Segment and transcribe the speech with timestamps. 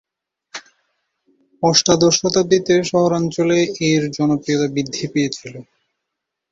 [1.63, 3.59] অষ্টাদশ শতাব্দীতে শহরাঞ্চলে
[3.89, 5.53] এর জনপ্রিয়তা বৃদ্ধি পেয়েছিল।